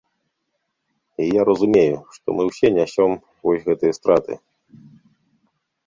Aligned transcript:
І 1.25 1.27
я 1.27 1.41
разумею, 1.51 1.97
што 2.17 2.27
мы 2.39 2.43
ўсе 2.49 2.67
нясем 2.79 3.11
вось 3.47 3.65
гэтыя 3.71 3.93
страты. 4.01 4.33